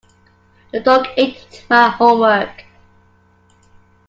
[0.71, 2.65] The dog ate my homework.